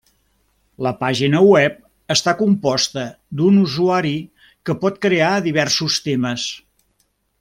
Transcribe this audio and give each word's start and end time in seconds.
La 0.85 0.91
pàgina 1.01 1.41
web 1.49 1.75
està 2.15 2.33
composta 2.39 3.03
d'un 3.41 3.61
usuari 3.65 4.15
que 4.71 4.77
pot 4.85 4.99
crear 5.07 5.31
diversos 5.51 6.01
temes. 6.09 6.49